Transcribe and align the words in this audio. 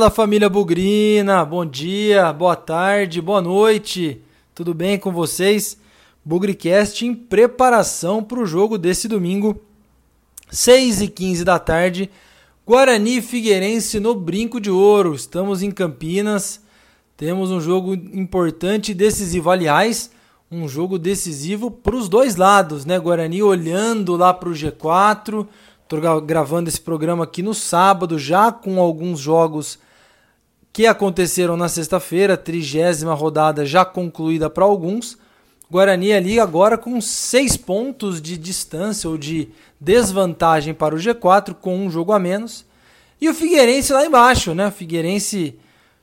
Fala 0.00 0.10
família 0.10 0.48
Bugrina, 0.48 1.44
bom 1.44 1.66
dia, 1.66 2.32
boa 2.32 2.56
tarde, 2.56 3.20
boa 3.20 3.42
noite, 3.42 4.18
tudo 4.54 4.72
bem 4.72 4.98
com 4.98 5.12
vocês? 5.12 5.76
Bugricast 6.24 7.04
em 7.04 7.14
preparação 7.14 8.24
para 8.24 8.40
o 8.40 8.46
jogo 8.46 8.78
desse 8.78 9.06
domingo, 9.06 9.60
6 10.50 11.02
e 11.02 11.08
15 11.08 11.44
da 11.44 11.58
tarde, 11.58 12.10
Guarani 12.66 13.20
Figueirense 13.20 14.00
no 14.00 14.14
Brinco 14.14 14.58
de 14.58 14.70
Ouro. 14.70 15.14
Estamos 15.14 15.62
em 15.62 15.70
Campinas, 15.70 16.62
temos 17.14 17.50
um 17.50 17.60
jogo 17.60 17.92
importante 17.92 18.92
e 18.92 18.94
decisivo, 18.94 19.50
aliás, 19.50 20.10
um 20.50 20.66
jogo 20.66 20.98
decisivo 20.98 21.70
para 21.70 21.94
os 21.94 22.08
dois 22.08 22.36
lados, 22.36 22.86
né? 22.86 22.98
Guarani 22.98 23.42
olhando 23.42 24.16
lá 24.16 24.32
para 24.32 24.48
o 24.48 24.52
G4 24.54 25.46
Estou 25.92 26.20
gravando 26.20 26.68
esse 26.68 26.80
programa 26.80 27.24
aqui 27.24 27.42
no 27.42 27.52
sábado, 27.52 28.16
já 28.16 28.52
com 28.52 28.80
alguns 28.80 29.18
jogos 29.18 29.76
que 30.72 30.86
aconteceram 30.86 31.56
na 31.56 31.68
sexta-feira, 31.68 32.36
trigésima 32.36 33.14
rodada 33.14 33.66
já 33.66 33.84
concluída 33.84 34.48
para 34.48 34.64
alguns. 34.64 35.18
Guarani 35.70 36.12
ali 36.12 36.40
agora 36.40 36.76
com 36.76 37.00
seis 37.00 37.56
pontos 37.56 38.20
de 38.20 38.36
distância 38.36 39.08
ou 39.08 39.16
de 39.16 39.48
desvantagem 39.80 40.74
para 40.74 40.94
o 40.94 40.98
G4, 40.98 41.54
com 41.54 41.76
um 41.76 41.90
jogo 41.90 42.12
a 42.12 42.18
menos. 42.18 42.64
E 43.20 43.28
o 43.28 43.34
Figueirense 43.34 43.92
lá 43.92 44.04
embaixo, 44.04 44.54
né? 44.54 44.68
O 44.68 44.72
Figueirense, 44.72 45.58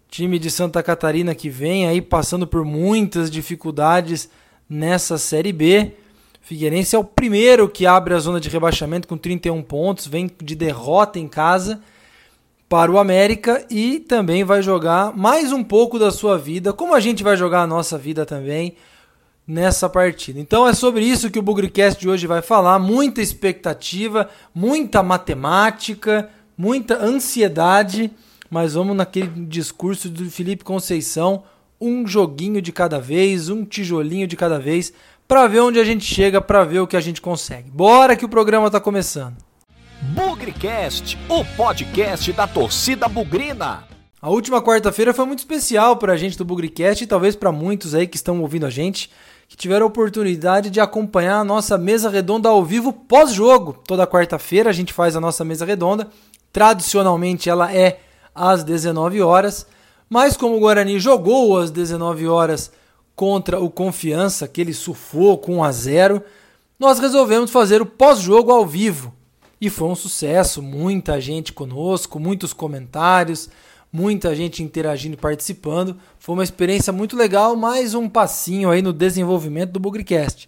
time 0.09 0.39
de 0.39 0.51
Santa 0.51 0.83
Catarina 0.83 1.35
que 1.35 1.49
vem 1.49 1.87
aí 1.87 2.01
passando 2.01 2.45
por 2.45 2.63
muitas 2.63 3.29
dificuldades 3.29 4.29
nessa 4.69 5.17
Série 5.17 5.51
B. 5.51 5.93
Figueirense 6.41 6.95
é 6.95 6.99
o 6.99 7.03
primeiro 7.03 7.67
que 7.67 7.85
abre 7.85 8.13
a 8.13 8.19
zona 8.19 8.39
de 8.39 8.47
rebaixamento 8.47 9.07
com 9.07 9.17
31 9.17 9.61
pontos, 9.63 10.07
vem 10.07 10.31
de 10.41 10.55
derrota 10.55 11.19
em 11.19 11.27
casa 11.27 11.81
para 12.69 12.91
o 12.91 12.99
América 12.99 13.65
e 13.69 13.99
também 13.99 14.43
vai 14.43 14.61
jogar 14.61 15.15
mais 15.15 15.53
um 15.53 15.63
pouco 15.63 15.97
da 15.97 16.11
sua 16.11 16.37
vida, 16.37 16.73
como 16.73 16.93
a 16.93 16.99
gente 16.99 17.23
vai 17.23 17.37
jogar 17.37 17.61
a 17.61 17.67
nossa 17.67 17.97
vida 17.97 18.25
também 18.25 18.75
nessa 19.47 19.87
partida. 19.87 20.39
Então 20.39 20.67
é 20.67 20.73
sobre 20.73 21.05
isso 21.05 21.31
que 21.31 21.39
o 21.39 21.41
Bugricast 21.41 21.99
de 21.99 22.09
hoje 22.09 22.27
vai 22.27 22.41
falar, 22.41 22.77
muita 22.77 23.21
expectativa, 23.21 24.29
muita 24.53 25.01
matemática, 25.01 26.29
muita 26.57 27.01
ansiedade, 27.01 28.11
mas 28.49 28.73
vamos 28.73 28.97
naquele 28.97 29.45
discurso 29.45 30.09
do 30.09 30.29
Felipe 30.29 30.65
Conceição, 30.65 31.43
um 31.79 32.05
joguinho 32.05 32.61
de 32.61 32.73
cada 32.73 32.99
vez, 32.99 33.47
um 33.49 33.63
tijolinho 33.63 34.27
de 34.27 34.35
cada 34.35 34.59
vez 34.59 34.91
para 35.25 35.47
ver 35.47 35.61
onde 35.61 35.79
a 35.79 35.85
gente 35.85 36.03
chega, 36.03 36.41
para 36.41 36.65
ver 36.65 36.79
o 36.79 36.87
que 36.87 36.97
a 36.97 37.01
gente 37.01 37.21
consegue. 37.21 37.69
Bora 37.69 38.15
que 38.15 38.25
o 38.25 38.29
programa 38.29 38.69
tá 38.69 38.79
começando. 38.79 39.46
Bugricast, 39.99 41.17
o 41.27 41.43
podcast 41.55 42.31
da 42.31 42.45
torcida 42.45 43.07
bugrina. 43.07 43.83
A 44.21 44.29
última 44.29 44.61
quarta-feira 44.61 45.11
foi 45.11 45.25
muito 45.25 45.39
especial 45.39 45.97
para 45.97 46.13
a 46.13 46.17
gente 46.17 46.37
do 46.37 46.45
Bugricast 46.45 47.03
e 47.03 47.07
talvez 47.07 47.35
para 47.35 47.51
muitos 47.51 47.95
aí 47.95 48.05
que 48.05 48.15
estão 48.15 48.39
ouvindo 48.41 48.67
a 48.67 48.69
gente, 48.69 49.09
que 49.47 49.57
tiveram 49.57 49.85
a 49.85 49.89
oportunidade 49.89 50.69
de 50.69 50.79
acompanhar 50.79 51.39
a 51.39 51.43
nossa 51.43 51.79
mesa 51.79 52.11
redonda 52.11 52.47
ao 52.47 52.63
vivo 52.63 52.93
pós-jogo. 52.93 53.81
Toda 53.87 54.05
quarta-feira 54.05 54.69
a 54.69 54.73
gente 54.73 54.93
faz 54.93 55.15
a 55.15 55.21
nossa 55.21 55.43
mesa 55.43 55.65
redonda. 55.65 56.07
Tradicionalmente 56.53 57.49
ela 57.49 57.73
é 57.73 57.99
às 58.35 58.63
19 58.63 59.19
horas, 59.23 59.65
mas 60.07 60.37
como 60.37 60.57
o 60.57 60.59
Guarani 60.59 60.99
jogou 60.99 61.57
às 61.57 61.71
19 61.71 62.27
horas 62.27 62.71
contra 63.15 63.59
o 63.59 63.67
Confiança, 63.67 64.45
aquele 64.45 64.75
sufoco 64.75 65.51
1 65.51 65.63
a 65.63 65.71
0, 65.71 66.23
nós 66.79 66.99
resolvemos 66.99 67.49
fazer 67.49 67.81
o 67.81 67.85
pós-jogo 67.85 68.51
ao 68.51 68.63
vivo. 68.63 69.16
E 69.59 69.69
foi 69.69 69.87
um 69.87 69.95
sucesso, 69.95 70.61
muita 70.61 71.19
gente 71.19 71.51
conosco, 71.51 72.19
muitos 72.19 72.53
comentários, 72.53 73.49
muita 73.91 74.35
gente 74.35 74.61
interagindo 74.61 75.15
e 75.15 75.19
participando. 75.19 75.97
Foi 76.19 76.33
uma 76.35 76.43
experiência 76.43 76.93
muito 76.93 77.15
legal, 77.15 77.55
mais 77.55 77.95
um 77.95 78.07
passinho 78.07 78.69
aí 78.69 78.81
no 78.83 78.93
desenvolvimento 78.93 79.71
do 79.71 79.79
Bugricast. 79.79 80.47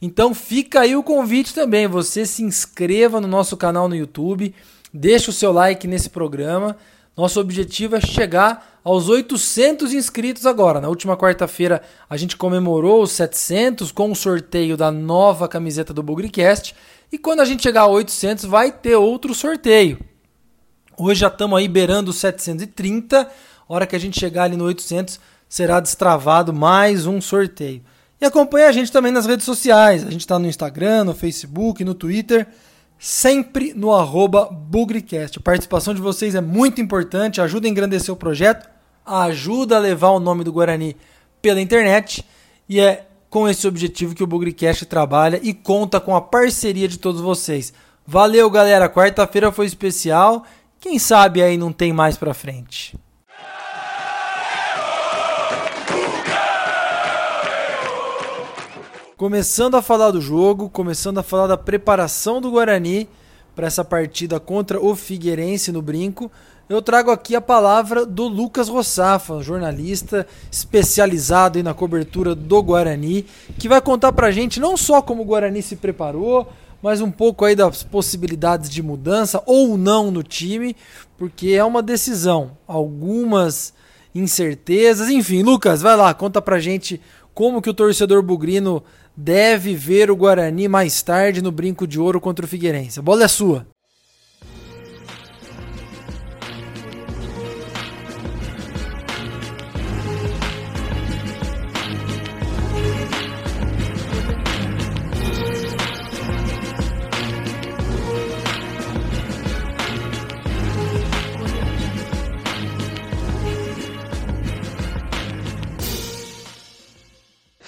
Então 0.00 0.34
fica 0.34 0.80
aí 0.80 0.96
o 0.96 1.02
convite 1.02 1.54
também, 1.54 1.86
você 1.86 2.24
se 2.24 2.42
inscreva 2.42 3.20
no 3.20 3.28
nosso 3.28 3.56
canal 3.56 3.88
no 3.88 3.96
YouTube, 3.96 4.54
deixa 4.92 5.30
o 5.30 5.34
seu 5.34 5.52
like 5.52 5.86
nesse 5.86 6.08
programa. 6.08 6.76
Nosso 7.16 7.40
objetivo 7.40 7.96
é 7.96 8.00
chegar 8.00 8.75
aos 8.86 9.08
800 9.08 9.92
inscritos 9.92 10.46
agora. 10.46 10.80
Na 10.80 10.86
última 10.86 11.16
quarta-feira 11.16 11.82
a 12.08 12.16
gente 12.16 12.36
comemorou 12.36 13.02
os 13.02 13.10
700 13.10 13.90
com 13.90 14.12
o 14.12 14.14
sorteio 14.14 14.76
da 14.76 14.92
nova 14.92 15.48
camiseta 15.48 15.92
do 15.92 16.04
Bugricast. 16.04 16.72
E 17.10 17.18
quando 17.18 17.40
a 17.40 17.44
gente 17.44 17.64
chegar 17.64 17.80
a 17.80 17.86
800 17.88 18.44
vai 18.44 18.70
ter 18.70 18.94
outro 18.94 19.34
sorteio. 19.34 19.98
Hoje 20.96 21.18
já 21.18 21.26
estamos 21.26 21.58
aí 21.58 21.66
beirando 21.66 22.12
os 22.12 22.18
730. 22.18 23.22
A 23.22 23.28
hora 23.66 23.88
que 23.88 23.96
a 23.96 23.98
gente 23.98 24.20
chegar 24.20 24.44
ali 24.44 24.56
no 24.56 24.66
800 24.66 25.18
será 25.48 25.80
destravado 25.80 26.52
mais 26.52 27.08
um 27.08 27.20
sorteio. 27.20 27.82
E 28.20 28.24
acompanhe 28.24 28.66
a 28.66 28.72
gente 28.72 28.92
também 28.92 29.10
nas 29.10 29.26
redes 29.26 29.44
sociais. 29.44 30.06
A 30.06 30.10
gente 30.12 30.20
está 30.20 30.38
no 30.38 30.46
Instagram, 30.46 31.02
no 31.02 31.12
Facebook, 31.12 31.84
no 31.84 31.92
Twitter 31.92 32.46
sempre 33.00 33.74
no 33.74 33.92
arroba 33.92 34.48
Bugricast. 34.48 35.40
A 35.40 35.42
participação 35.42 35.92
de 35.92 36.00
vocês 36.00 36.36
é 36.36 36.40
muito 36.40 36.80
importante, 36.80 37.40
ajuda 37.40 37.66
a 37.66 37.70
engrandecer 37.70 38.14
o 38.14 38.16
projeto 38.16 38.75
ajuda 39.06 39.76
a 39.76 39.80
levar 39.80 40.10
o 40.10 40.20
nome 40.20 40.42
do 40.42 40.52
Guarani 40.52 40.96
pela 41.40 41.60
internet 41.60 42.24
e 42.68 42.80
é 42.80 43.06
com 43.30 43.48
esse 43.48 43.66
objetivo 43.68 44.14
que 44.14 44.24
o 44.24 44.26
Bugricast 44.26 44.86
trabalha 44.86 45.38
e 45.42 45.54
conta 45.54 46.00
com 46.00 46.16
a 46.16 46.20
parceria 46.20 46.88
de 46.88 46.98
todos 46.98 47.20
vocês. 47.20 47.72
Valeu, 48.06 48.50
galera. 48.50 48.88
Quarta-feira 48.88 49.52
foi 49.52 49.66
especial. 49.66 50.44
Quem 50.80 50.98
sabe 50.98 51.42
aí 51.42 51.56
não 51.56 51.72
tem 51.72 51.92
mais 51.92 52.16
pra 52.16 52.34
frente. 52.34 52.96
Começando 59.16 59.76
a 59.76 59.82
falar 59.82 60.10
do 60.10 60.20
jogo, 60.20 60.68
começando 60.68 61.18
a 61.18 61.22
falar 61.22 61.46
da 61.46 61.56
preparação 61.56 62.40
do 62.40 62.50
Guarani 62.50 63.08
para 63.54 63.66
essa 63.66 63.82
partida 63.82 64.38
contra 64.38 64.78
o 64.78 64.94
Figueirense 64.94 65.72
no 65.72 65.80
Brinco 65.80 66.30
eu 66.68 66.82
trago 66.82 67.10
aqui 67.12 67.36
a 67.36 67.40
palavra 67.40 68.04
do 68.04 68.26
Lucas 68.26 68.68
Rossafa, 68.68 69.40
jornalista 69.40 70.26
especializado 70.50 71.62
na 71.62 71.72
cobertura 71.72 72.34
do 72.34 72.62
Guarani, 72.62 73.24
que 73.58 73.68
vai 73.68 73.80
contar 73.80 74.12
pra 74.12 74.32
gente 74.32 74.58
não 74.58 74.76
só 74.76 75.00
como 75.00 75.22
o 75.22 75.24
Guarani 75.24 75.62
se 75.62 75.76
preparou, 75.76 76.48
mas 76.82 77.00
um 77.00 77.10
pouco 77.10 77.44
aí 77.44 77.54
das 77.54 77.84
possibilidades 77.84 78.68
de 78.68 78.82
mudança 78.82 79.42
ou 79.46 79.78
não 79.78 80.10
no 80.10 80.24
time, 80.24 80.74
porque 81.16 81.50
é 81.50 81.64
uma 81.64 81.82
decisão, 81.82 82.58
algumas 82.66 83.72
incertezas, 84.12 85.08
enfim, 85.08 85.42
Lucas, 85.42 85.82
vai 85.82 85.96
lá, 85.96 86.12
conta 86.14 86.42
pra 86.42 86.58
gente 86.58 87.00
como 87.32 87.62
que 87.62 87.70
o 87.70 87.74
torcedor 87.74 88.22
bugrino 88.22 88.82
deve 89.16 89.74
ver 89.74 90.10
o 90.10 90.16
Guarani 90.16 90.66
mais 90.68 91.00
tarde 91.02 91.40
no 91.40 91.52
Brinco 91.52 91.86
de 91.86 92.00
Ouro 92.00 92.20
contra 92.20 92.44
o 92.44 92.48
Figueirense. 92.48 92.98
A 92.98 93.02
bola 93.02 93.24
é 93.24 93.28
sua. 93.28 93.66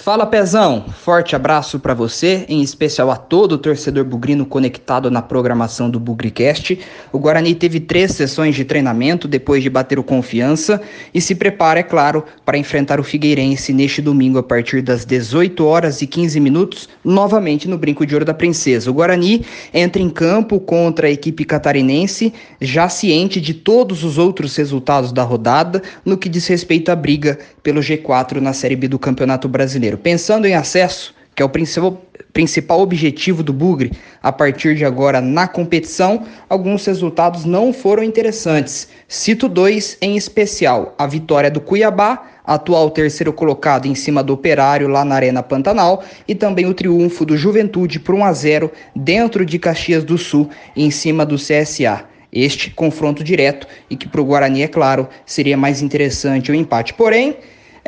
Fala 0.08 0.24
Pezão, 0.24 0.86
forte 1.04 1.36
abraço 1.36 1.78
para 1.78 1.92
você, 1.92 2.46
em 2.48 2.62
especial 2.62 3.10
a 3.10 3.16
todo 3.16 3.52
o 3.52 3.58
torcedor 3.58 4.06
bugrino 4.06 4.46
conectado 4.46 5.10
na 5.10 5.20
programação 5.20 5.90
do 5.90 6.00
Bugricast. 6.00 6.78
O 7.12 7.18
Guarani 7.18 7.54
teve 7.54 7.78
três 7.78 8.12
sessões 8.12 8.56
de 8.56 8.64
treinamento 8.64 9.28
depois 9.28 9.62
de 9.62 9.68
bater 9.68 9.98
o 9.98 10.02
confiança 10.02 10.80
e 11.12 11.20
se 11.20 11.34
prepara, 11.34 11.80
é 11.80 11.82
claro, 11.82 12.24
para 12.42 12.56
enfrentar 12.56 12.98
o 12.98 13.04
Figueirense 13.04 13.70
neste 13.74 14.00
domingo 14.00 14.38
a 14.38 14.42
partir 14.42 14.80
das 14.80 15.04
18 15.04 15.62
horas 15.62 16.00
e 16.00 16.06
15 16.06 16.40
minutos, 16.40 16.88
novamente 17.04 17.68
no 17.68 17.76
Brinco 17.76 18.06
de 18.06 18.14
Ouro 18.14 18.24
da 18.24 18.32
Princesa. 18.32 18.90
O 18.90 18.94
Guarani 18.94 19.44
entra 19.74 20.00
em 20.00 20.08
campo 20.08 20.58
contra 20.58 21.08
a 21.08 21.10
equipe 21.10 21.44
catarinense, 21.44 22.32
já 22.58 22.88
ciente 22.88 23.42
de 23.42 23.52
todos 23.52 24.04
os 24.04 24.16
outros 24.16 24.56
resultados 24.56 25.12
da 25.12 25.22
rodada 25.22 25.82
no 26.02 26.16
que 26.16 26.30
diz 26.30 26.46
respeito 26.46 26.90
à 26.90 26.96
briga 26.96 27.38
pelo 27.62 27.82
G4 27.82 28.40
na 28.40 28.54
Série 28.54 28.74
B 28.74 28.88
do 28.88 28.98
Campeonato 28.98 29.46
Brasileiro 29.46 29.97
pensando 29.98 30.46
em 30.46 30.54
acesso, 30.54 31.14
que 31.34 31.42
é 31.42 31.44
o 31.44 31.48
principal, 31.48 32.02
principal 32.32 32.80
objetivo 32.80 33.42
do 33.42 33.52
Bugre 33.52 33.92
a 34.22 34.32
partir 34.32 34.74
de 34.74 34.84
agora 34.84 35.20
na 35.20 35.46
competição, 35.46 36.24
alguns 36.48 36.84
resultados 36.86 37.44
não 37.44 37.72
foram 37.72 38.02
interessantes. 38.02 38.88
Cito 39.06 39.48
dois 39.48 39.96
em 40.00 40.16
especial: 40.16 40.94
a 40.98 41.06
vitória 41.06 41.50
do 41.50 41.60
Cuiabá, 41.60 42.26
atual 42.44 42.90
terceiro 42.90 43.32
colocado 43.32 43.86
em 43.86 43.94
cima 43.94 44.22
do 44.22 44.32
Operário 44.32 44.88
lá 44.88 45.04
na 45.04 45.14
Arena 45.14 45.42
Pantanal, 45.42 46.02
e 46.26 46.34
também 46.34 46.66
o 46.66 46.74
triunfo 46.74 47.24
do 47.24 47.36
Juventude 47.36 48.00
por 48.00 48.14
1 48.14 48.24
a 48.24 48.32
0 48.32 48.72
dentro 48.94 49.44
de 49.44 49.58
Caxias 49.58 50.04
do 50.04 50.18
Sul 50.18 50.48
em 50.74 50.90
cima 50.90 51.24
do 51.24 51.36
CSA. 51.36 52.04
este 52.32 52.70
confronto 52.70 53.24
direto 53.24 53.66
e 53.88 53.96
que 53.96 54.08
para 54.08 54.20
o 54.20 54.24
Guarani, 54.24 54.62
é 54.62 54.68
claro, 54.68 55.08
seria 55.24 55.56
mais 55.56 55.82
interessante 55.82 56.52
o 56.52 56.54
empate. 56.54 56.94
Porém, 56.94 57.36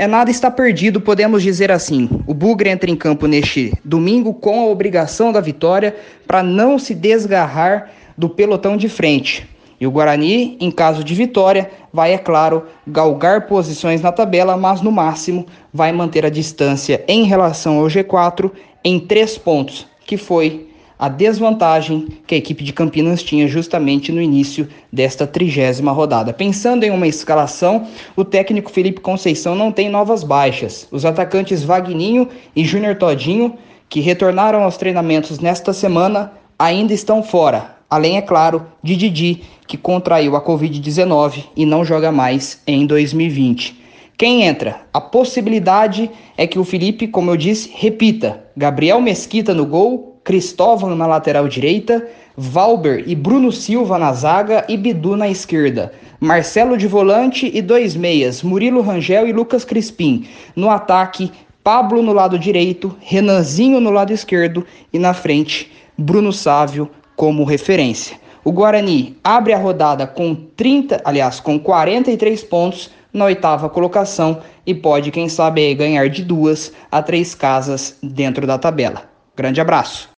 é 0.00 0.06
nada 0.06 0.30
está 0.30 0.50
perdido, 0.50 0.98
podemos 0.98 1.42
dizer 1.42 1.70
assim. 1.70 2.08
O 2.26 2.32
Bugre 2.32 2.70
entra 2.70 2.90
em 2.90 2.96
campo 2.96 3.26
neste 3.26 3.70
domingo 3.84 4.32
com 4.32 4.58
a 4.58 4.64
obrigação 4.64 5.30
da 5.30 5.42
vitória 5.42 5.94
para 6.26 6.42
não 6.42 6.78
se 6.78 6.94
desgarrar 6.94 7.90
do 8.16 8.26
pelotão 8.26 8.78
de 8.78 8.88
frente. 8.88 9.46
E 9.78 9.86
o 9.86 9.90
Guarani, 9.90 10.56
em 10.58 10.70
caso 10.70 11.04
de 11.04 11.14
vitória, 11.14 11.70
vai, 11.92 12.14
é 12.14 12.18
claro, 12.18 12.64
galgar 12.86 13.46
posições 13.46 14.00
na 14.00 14.10
tabela, 14.10 14.56
mas 14.56 14.80
no 14.80 14.90
máximo 14.90 15.44
vai 15.70 15.92
manter 15.92 16.24
a 16.24 16.30
distância 16.30 17.04
em 17.06 17.24
relação 17.24 17.78
ao 17.78 17.84
G4 17.84 18.50
em 18.82 18.98
três 18.98 19.36
pontos, 19.36 19.86
que 20.06 20.16
foi 20.16 20.69
a 21.00 21.08
desvantagem 21.08 22.08
que 22.26 22.34
a 22.34 22.38
equipe 22.38 22.62
de 22.62 22.74
Campinas 22.74 23.22
tinha 23.22 23.48
justamente 23.48 24.12
no 24.12 24.20
início 24.20 24.68
desta 24.92 25.26
trigésima 25.26 25.92
rodada. 25.92 26.30
Pensando 26.30 26.84
em 26.84 26.90
uma 26.90 27.06
escalação, 27.06 27.86
o 28.14 28.22
técnico 28.22 28.70
Felipe 28.70 29.00
Conceição 29.00 29.54
não 29.54 29.72
tem 29.72 29.88
novas 29.88 30.22
baixas. 30.22 30.86
Os 30.90 31.06
atacantes 31.06 31.64
Vagninho 31.64 32.28
e 32.54 32.66
Júnior 32.66 32.96
Todinho, 32.96 33.54
que 33.88 34.00
retornaram 34.00 34.62
aos 34.62 34.76
treinamentos 34.76 35.38
nesta 35.38 35.72
semana, 35.72 36.34
ainda 36.58 36.92
estão 36.92 37.22
fora. 37.22 37.76
Além, 37.88 38.18
é 38.18 38.22
claro, 38.22 38.66
de 38.82 38.94
Didi, 38.94 39.42
que 39.66 39.78
contraiu 39.78 40.36
a 40.36 40.44
Covid-19 40.44 41.44
e 41.56 41.64
não 41.64 41.82
joga 41.82 42.12
mais 42.12 42.60
em 42.66 42.84
2020. 42.84 43.80
Quem 44.18 44.42
entra? 44.42 44.82
A 44.92 45.00
possibilidade 45.00 46.10
é 46.36 46.46
que 46.46 46.58
o 46.58 46.64
Felipe, 46.64 47.08
como 47.08 47.30
eu 47.30 47.38
disse, 47.38 47.72
repita: 47.74 48.44
Gabriel 48.54 49.00
Mesquita 49.00 49.54
no 49.54 49.64
gol, 49.64 50.09
Cristóvão 50.30 50.94
na 50.94 51.08
lateral 51.08 51.48
direita, 51.48 52.06
Valber 52.36 53.02
e 53.04 53.16
Bruno 53.16 53.50
Silva 53.50 53.98
na 53.98 54.12
zaga 54.12 54.64
e 54.68 54.76
Bidu 54.76 55.16
na 55.16 55.28
esquerda. 55.28 55.92
Marcelo 56.20 56.76
de 56.76 56.86
volante 56.86 57.50
e 57.52 57.60
dois 57.60 57.96
meias, 57.96 58.40
Murilo 58.40 58.80
Rangel 58.80 59.26
e 59.26 59.32
Lucas 59.32 59.64
Crispim. 59.64 60.28
No 60.54 60.70
ataque, 60.70 61.32
Pablo 61.64 62.00
no 62.00 62.12
lado 62.12 62.38
direito, 62.38 62.96
Renanzinho 63.00 63.80
no 63.80 63.90
lado 63.90 64.12
esquerdo 64.12 64.64
e 64.92 65.00
na 65.00 65.12
frente, 65.12 65.72
Bruno 65.98 66.32
Sávio 66.32 66.88
como 67.16 67.42
referência. 67.42 68.16
O 68.44 68.52
Guarani 68.52 69.16
abre 69.24 69.52
a 69.52 69.58
rodada 69.58 70.06
com 70.06 70.36
30, 70.36 71.00
aliás, 71.04 71.40
com 71.40 71.58
43 71.58 72.44
pontos 72.44 72.88
na 73.12 73.24
oitava 73.24 73.68
colocação 73.68 74.38
e 74.64 74.76
pode, 74.76 75.10
quem 75.10 75.28
sabe, 75.28 75.74
ganhar 75.74 76.08
de 76.08 76.22
duas 76.22 76.72
a 76.88 77.02
três 77.02 77.34
casas 77.34 77.98
dentro 78.00 78.46
da 78.46 78.56
tabela. 78.56 79.09
Grande 79.40 79.58
abraço. 79.58 80.10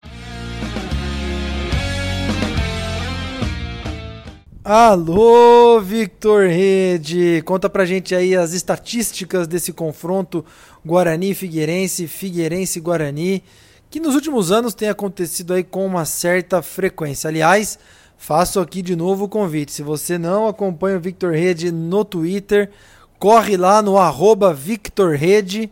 Alô, 4.64 5.78
Victor 5.78 6.46
Rede! 6.46 7.42
Conta 7.44 7.68
pra 7.68 7.84
gente 7.84 8.14
aí 8.14 8.34
as 8.34 8.54
estatísticas 8.54 9.46
desse 9.46 9.74
confronto 9.74 10.42
Guarani-Figueirense, 10.86 12.08
Figueirense-Guarani, 12.08 13.44
que 13.90 14.00
nos 14.00 14.14
últimos 14.14 14.50
anos 14.50 14.72
tem 14.72 14.88
acontecido 14.88 15.52
aí 15.52 15.64
com 15.64 15.84
uma 15.84 16.06
certa 16.06 16.62
frequência. 16.62 17.28
Aliás, 17.28 17.78
faço 18.16 18.58
aqui 18.58 18.80
de 18.80 18.96
novo 18.96 19.26
o 19.26 19.28
convite. 19.28 19.70
Se 19.70 19.82
você 19.82 20.16
não 20.16 20.48
acompanha 20.48 20.96
o 20.96 21.00
Victor 21.00 21.34
Rede 21.34 21.70
no 21.70 22.06
Twitter, 22.06 22.70
corre 23.18 23.58
lá 23.58 23.82
no 23.82 23.98
arroba 23.98 24.54
Victor 24.54 25.14
Rede 25.14 25.70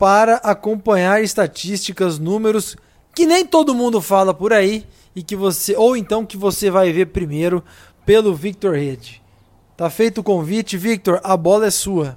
para 0.00 0.36
acompanhar 0.36 1.22
estatísticas, 1.22 2.18
números 2.18 2.74
que 3.14 3.26
nem 3.26 3.44
todo 3.44 3.74
mundo 3.74 4.00
fala 4.00 4.32
por 4.32 4.50
aí 4.50 4.86
e 5.14 5.22
que 5.22 5.36
você 5.36 5.76
ou 5.76 5.94
então 5.94 6.24
que 6.24 6.38
você 6.38 6.70
vai 6.70 6.90
ver 6.90 7.08
primeiro 7.08 7.62
pelo 8.06 8.34
Victor 8.34 8.76
Rede. 8.76 9.22
Tá 9.76 9.90
feito 9.90 10.22
o 10.22 10.24
convite, 10.24 10.78
Victor, 10.78 11.20
a 11.22 11.36
bola 11.36 11.66
é 11.66 11.70
sua. 11.70 12.16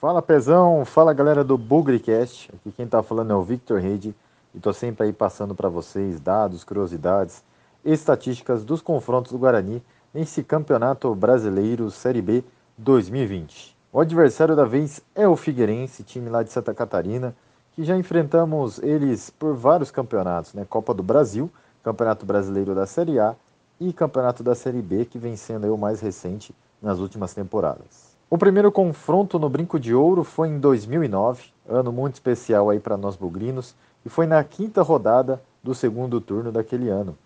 Fala 0.00 0.22
Pezão, 0.22 0.84
fala 0.84 1.12
galera 1.12 1.42
do 1.42 1.58
Bugrecast. 1.58 2.48
Aqui 2.54 2.70
quem 2.76 2.86
tá 2.86 3.02
falando 3.02 3.32
é 3.32 3.34
o 3.34 3.42
Victor 3.42 3.80
Rede 3.80 4.14
e 4.54 4.60
tô 4.60 4.72
sempre 4.72 5.06
aí 5.06 5.12
passando 5.12 5.52
para 5.52 5.68
vocês 5.68 6.20
dados, 6.20 6.62
curiosidades, 6.62 7.42
estatísticas 7.84 8.64
dos 8.64 8.80
confrontos 8.80 9.32
do 9.32 9.38
Guarani 9.38 9.82
nesse 10.12 10.42
Campeonato 10.42 11.14
Brasileiro 11.14 11.90
Série 11.90 12.20
B 12.20 12.42
2020. 12.76 13.76
O 13.92 14.00
adversário 14.00 14.56
da 14.56 14.64
vez 14.64 15.00
é 15.14 15.26
o 15.28 15.36
Figueirense, 15.36 16.02
time 16.02 16.28
lá 16.28 16.42
de 16.42 16.50
Santa 16.50 16.74
Catarina, 16.74 17.34
que 17.72 17.84
já 17.84 17.96
enfrentamos 17.96 18.80
eles 18.82 19.30
por 19.30 19.54
vários 19.54 19.90
campeonatos, 19.90 20.52
né? 20.52 20.66
Copa 20.68 20.92
do 20.92 21.02
Brasil, 21.02 21.48
Campeonato 21.82 22.26
Brasileiro 22.26 22.74
da 22.74 22.86
Série 22.86 23.20
A 23.20 23.36
e 23.78 23.92
Campeonato 23.92 24.42
da 24.42 24.54
Série 24.54 24.82
B, 24.82 25.04
que 25.04 25.18
vem 25.18 25.36
sendo 25.36 25.72
o 25.72 25.78
mais 25.78 26.00
recente 26.00 26.54
nas 26.82 26.98
últimas 26.98 27.32
temporadas. 27.32 28.16
O 28.28 28.36
primeiro 28.36 28.70
confronto 28.70 29.38
no 29.38 29.48
Brinco 29.48 29.78
de 29.78 29.94
Ouro 29.94 30.24
foi 30.24 30.48
em 30.48 30.58
2009, 30.58 31.52
ano 31.68 31.92
muito 31.92 32.14
especial 32.14 32.68
aí 32.68 32.80
para 32.80 32.96
nós 32.96 33.16
bugrinos, 33.16 33.74
e 34.04 34.08
foi 34.08 34.26
na 34.26 34.42
quinta 34.42 34.82
rodada 34.82 35.40
do 35.62 35.74
segundo 35.74 36.20
turno 36.20 36.50
daquele 36.50 36.88
ano 36.88 37.16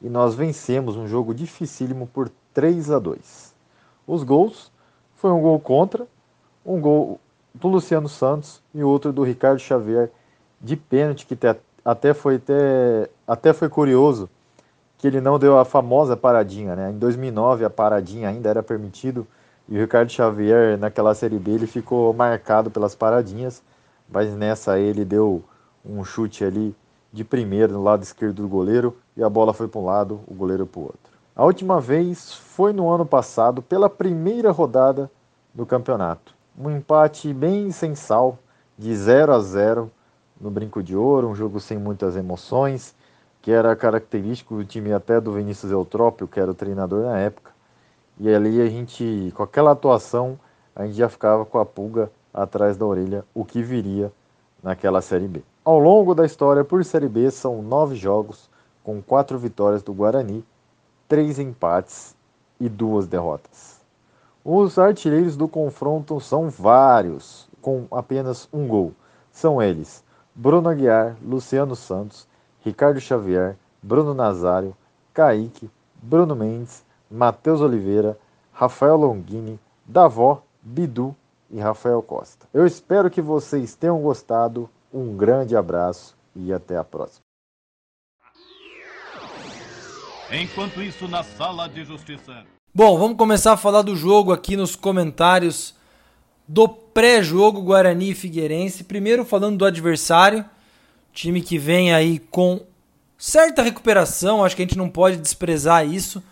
e 0.00 0.08
nós 0.08 0.34
vencemos 0.34 0.96
um 0.96 1.06
jogo 1.06 1.34
dificílimo 1.34 2.06
por 2.06 2.30
3 2.54 2.90
a 2.90 2.98
2. 2.98 3.54
Os 4.06 4.22
gols 4.22 4.72
foi 5.16 5.30
um 5.30 5.40
gol 5.40 5.60
contra, 5.60 6.06
um 6.64 6.80
gol 6.80 7.20
do 7.54 7.68
Luciano 7.68 8.08
Santos 8.08 8.62
e 8.74 8.82
outro 8.82 9.12
do 9.12 9.22
Ricardo 9.22 9.58
Xavier 9.58 10.10
de 10.60 10.76
pênalti 10.76 11.26
que 11.26 11.36
até 11.84 12.14
foi 12.14 12.36
até, 12.36 13.10
até 13.26 13.52
foi 13.52 13.68
curioso 13.68 14.28
que 14.98 15.06
ele 15.06 15.20
não 15.20 15.38
deu 15.38 15.58
a 15.58 15.64
famosa 15.64 16.16
paradinha, 16.16 16.76
né? 16.76 16.90
Em 16.90 16.98
2009 16.98 17.64
a 17.64 17.70
paradinha 17.70 18.28
ainda 18.28 18.50
era 18.50 18.62
permitido 18.62 19.26
e 19.68 19.76
o 19.76 19.80
Ricardo 19.80 20.10
Xavier 20.10 20.76
naquela 20.78 21.14
série 21.14 21.38
B 21.38 21.52
ele 21.52 21.66
ficou 21.66 22.12
marcado 22.12 22.70
pelas 22.70 22.94
paradinhas, 22.94 23.62
mas 24.08 24.34
nessa 24.34 24.78
ele 24.78 25.04
deu 25.04 25.42
um 25.84 26.04
chute 26.04 26.44
ali 26.44 26.74
de 27.12 27.24
primeiro 27.24 27.72
no 27.72 27.82
lado 27.82 28.02
esquerdo 28.02 28.42
do 28.42 28.48
goleiro 28.48 28.96
e 29.16 29.22
a 29.22 29.28
bola 29.28 29.52
foi 29.52 29.68
para 29.68 29.80
um 29.80 29.84
lado, 29.84 30.20
o 30.26 30.34
goleiro 30.34 30.66
para 30.66 30.80
o 30.80 30.84
outro. 30.84 31.10
A 31.34 31.44
última 31.44 31.80
vez 31.80 32.34
foi 32.34 32.72
no 32.72 32.88
ano 32.90 33.06
passado, 33.06 33.62
pela 33.62 33.88
primeira 33.88 34.50
rodada 34.50 35.10
do 35.54 35.64
campeonato. 35.64 36.34
Um 36.58 36.70
empate 36.70 37.32
bem 37.32 37.70
sem 37.70 37.94
sal, 37.94 38.38
de 38.76 38.94
0 38.94 39.32
a 39.32 39.40
0 39.40 39.90
no 40.40 40.50
Brinco 40.50 40.82
de 40.82 40.96
Ouro, 40.96 41.28
um 41.28 41.34
jogo 41.34 41.60
sem 41.60 41.78
muitas 41.78 42.16
emoções, 42.16 42.94
que 43.42 43.50
era 43.50 43.74
característico 43.74 44.56
do 44.56 44.64
time 44.64 44.92
até 44.92 45.20
do 45.20 45.32
Vinícius 45.32 45.72
Eutrópio, 45.72 46.28
que 46.28 46.38
era 46.38 46.50
o 46.50 46.54
treinador 46.54 47.04
na 47.04 47.18
época. 47.18 47.50
E 48.18 48.28
ali 48.32 48.60
a 48.60 48.66
gente, 48.68 49.32
com 49.34 49.42
aquela 49.42 49.72
atuação, 49.72 50.38
a 50.74 50.86
gente 50.86 50.96
já 50.96 51.08
ficava 51.08 51.44
com 51.44 51.58
a 51.58 51.64
pulga 51.64 52.10
atrás 52.32 52.76
da 52.76 52.84
orelha, 52.84 53.24
o 53.34 53.44
que 53.44 53.62
viria 53.62 54.12
naquela 54.62 55.00
Série 55.00 55.26
B. 55.26 55.42
Ao 55.62 55.78
longo 55.78 56.14
da 56.14 56.24
história 56.24 56.64
por 56.64 56.82
Série 56.86 57.06
B 57.06 57.30
são 57.30 57.60
nove 57.60 57.94
jogos, 57.94 58.48
com 58.82 59.02
quatro 59.02 59.38
vitórias 59.38 59.82
do 59.82 59.92
Guarani, 59.92 60.42
três 61.06 61.38
empates 61.38 62.16
e 62.58 62.66
duas 62.66 63.06
derrotas. 63.06 63.78
Os 64.42 64.78
artilheiros 64.78 65.36
do 65.36 65.46
confronto 65.46 66.18
são 66.18 66.48
vários, 66.48 67.46
com 67.60 67.86
apenas 67.90 68.48
um 68.50 68.66
gol. 68.66 68.94
São 69.30 69.60
eles 69.60 70.02
Bruno 70.34 70.70
Aguiar, 70.70 71.14
Luciano 71.22 71.76
Santos, 71.76 72.26
Ricardo 72.64 72.98
Xavier, 72.98 73.54
Bruno 73.82 74.14
Nazário, 74.14 74.74
Kaique, 75.12 75.70
Bruno 76.02 76.34
Mendes, 76.34 76.82
Matheus 77.10 77.60
Oliveira, 77.60 78.18
Rafael 78.50 78.96
Longini, 78.96 79.60
Davó, 79.84 80.42
Bidu 80.62 81.14
e 81.50 81.60
Rafael 81.60 82.00
Costa. 82.00 82.46
Eu 82.50 82.66
espero 82.66 83.10
que 83.10 83.20
vocês 83.20 83.74
tenham 83.74 84.00
gostado 84.00 84.70
um 84.92 85.16
grande 85.16 85.56
abraço 85.56 86.16
e 86.34 86.52
até 86.52 86.76
a 86.76 86.84
próxima. 86.84 87.22
Enquanto 90.32 90.80
isso, 90.80 91.08
na 91.08 91.24
sala 91.24 91.68
de 91.68 91.84
justiça. 91.84 92.44
Bom, 92.72 92.96
vamos 92.96 93.16
começar 93.16 93.52
a 93.52 93.56
falar 93.56 93.82
do 93.82 93.96
jogo 93.96 94.32
aqui 94.32 94.56
nos 94.56 94.76
comentários 94.76 95.74
do 96.46 96.68
pré-jogo 96.68 97.62
Guarani 97.62 98.10
e 98.10 98.14
Figueirense. 98.14 98.84
Primeiro 98.84 99.24
falando 99.24 99.58
do 99.58 99.64
adversário, 99.64 100.44
time 101.12 101.40
que 101.40 101.58
vem 101.58 101.92
aí 101.92 102.18
com 102.18 102.60
certa 103.18 103.62
recuperação, 103.62 104.44
acho 104.44 104.54
que 104.54 104.62
a 104.62 104.64
gente 104.64 104.78
não 104.78 104.88
pode 104.88 105.16
desprezar 105.16 105.86
isso. 105.86 106.22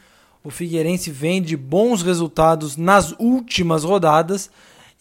O 0.44 0.50
Figueirense 0.50 1.10
vem 1.10 1.42
de 1.42 1.56
bons 1.56 2.02
resultados 2.02 2.76
nas 2.76 3.12
últimas 3.18 3.82
rodadas, 3.82 4.48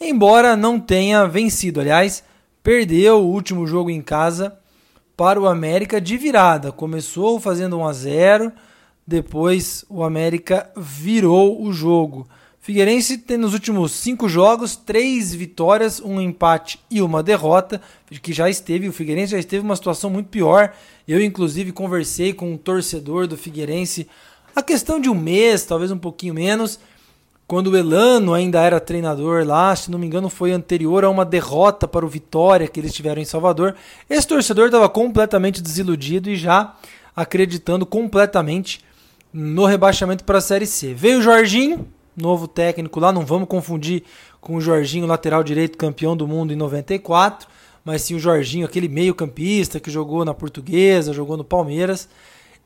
embora 0.02 0.58
não 0.58 0.80
tenha 0.80 1.28
vencido. 1.28 1.80
Aliás, 1.80 2.24
perdeu 2.68 3.22
o 3.22 3.32
último 3.32 3.66
jogo 3.66 3.90
em 3.90 4.02
casa 4.02 4.60
para 5.16 5.40
o 5.40 5.48
América 5.48 6.02
de 6.02 6.18
virada. 6.18 6.70
Começou 6.70 7.40
fazendo 7.40 7.78
1 7.78 7.88
a 7.88 7.94
0, 7.94 8.52
depois 9.08 9.86
o 9.88 10.04
América 10.04 10.70
virou 10.76 11.64
o 11.64 11.72
jogo. 11.72 12.28
Figueirense 12.60 13.20
tem 13.20 13.38
nos 13.38 13.54
últimos 13.54 13.94
cinco 13.94 14.28
jogos 14.28 14.76
três 14.76 15.34
vitórias, 15.34 16.02
um 16.02 16.20
empate 16.20 16.78
e 16.92 17.02
uma 17.02 17.24
derrota, 17.24 17.82
que 18.22 18.34
já 18.34 18.50
esteve, 18.50 18.90
o 18.90 18.92
Figueirense 18.92 19.32
já 19.32 19.40
esteve 19.40 19.64
uma 19.64 19.78
situação 19.78 20.10
muito 20.10 20.28
pior. 20.28 20.74
Eu, 21.08 21.24
inclusive, 21.24 21.72
conversei 21.72 22.34
com 22.34 22.52
um 22.52 22.58
torcedor 22.58 23.28
do 23.28 23.38
Figueirense 23.38 24.10
a 24.54 24.62
questão 24.62 25.00
de 25.00 25.10
um 25.10 25.16
mês, 25.16 25.64
talvez 25.64 25.90
um 25.90 25.98
pouquinho 25.98 26.34
menos, 26.34 26.82
quando 27.48 27.68
o 27.68 27.78
Elano 27.78 28.34
ainda 28.34 28.62
era 28.62 28.78
treinador 28.78 29.46
lá, 29.46 29.74
se 29.74 29.90
não 29.90 29.98
me 29.98 30.06
engano, 30.06 30.30
foi 30.30 30.52
anterior 30.52 31.06
a 31.06 31.10
uma 31.10 31.24
derrota 31.24 31.88
para 31.88 32.06
o 32.06 32.10
Vitória 32.10 32.68
que 32.68 32.78
eles 32.78 32.94
tiveram 32.94 33.22
em 33.22 33.26
Salvador. 33.26 33.74
Esse 34.10 34.28
torcedor 34.28 34.66
estava 34.66 34.90
completamente 34.90 35.62
desiludido 35.62 36.30
e 36.30 36.36
já 36.36 36.76
acreditando 37.16 37.86
completamente 37.86 38.82
no 39.32 39.66
rebaixamento 39.66 40.26
para 40.26 40.40
a 40.40 40.42
Série 40.42 40.68
C. 40.68 40.94
Veio 40.94 41.20
o 41.20 41.22
Jorginho, 41.22 41.88
novo 42.18 42.50
técnico 42.50 43.00
lá, 43.00 43.14
não 43.14 43.26
vamos 43.26 43.48
confundir 43.48 44.04
com 44.42 44.58
o 44.58 44.62
Jorginho, 44.62 45.08
lateral 45.08 45.42
direito, 45.42 45.78
campeão 45.78 46.18
do 46.18 46.28
mundo 46.28 46.52
em 46.52 46.56
94, 46.58 47.48
mas 47.86 48.02
sim 48.02 48.16
o 48.16 48.20
Jorginho, 48.20 48.66
aquele 48.66 48.90
meio-campista 48.90 49.80
que 49.80 49.90
jogou 49.90 50.26
na 50.26 50.34
Portuguesa, 50.34 51.14
jogou 51.14 51.38
no 51.38 51.46
Palmeiras. 51.46 52.10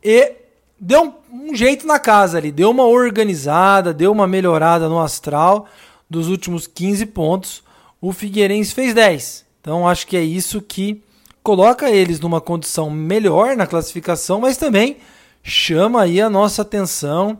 E 0.03 0.33
deu 0.81 1.15
um, 1.31 1.51
um, 1.51 1.55
jeito 1.55 1.85
na 1.85 1.99
casa 1.99 2.39
ali, 2.39 2.51
deu 2.51 2.71
uma 2.71 2.85
organizada, 2.85 3.93
deu 3.93 4.11
uma 4.11 4.25
melhorada 4.25 4.89
no 4.89 4.99
astral 4.99 5.67
dos 6.09 6.27
últimos 6.27 6.65
15 6.65 7.05
pontos. 7.05 7.63
O 8.01 8.11
Figueirense 8.11 8.73
fez 8.73 8.91
10. 8.95 9.45
Então 9.61 9.87
acho 9.87 10.07
que 10.07 10.17
é 10.17 10.23
isso 10.23 10.59
que 10.59 11.03
coloca 11.43 11.89
eles 11.91 12.19
numa 12.19 12.41
condição 12.41 12.89
melhor 12.89 13.55
na 13.55 13.67
classificação, 13.67 14.41
mas 14.41 14.57
também 14.57 14.97
chama 15.43 16.01
aí 16.01 16.19
a 16.19 16.29
nossa 16.29 16.63
atenção 16.63 17.37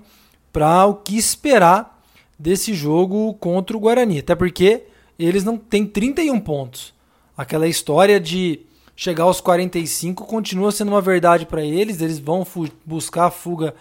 para 0.53 0.85
o 0.85 0.95
que 0.95 1.17
esperar 1.17 1.99
desse 2.37 2.75
jogo 2.75 3.33
contra 3.35 3.75
o 3.75 3.79
Guarani. 3.79 4.19
Até 4.19 4.35
porque 4.35 4.83
eles 5.17 5.43
não 5.43 5.57
têm 5.57 5.85
31 5.85 6.39
pontos. 6.39 6.93
Aquela 7.35 7.67
história 7.67 8.19
de 8.19 8.59
chegar 8.95 9.23
aos 9.23 9.41
45 9.41 10.25
continua 10.25 10.71
sendo 10.71 10.89
uma 10.89 11.01
verdade 11.01 11.45
para 11.45 11.63
eles. 11.63 12.01
Eles 12.01 12.19
vão 12.19 12.45
buscar 12.85 13.25
a 13.25 13.31
fuga 13.31 13.73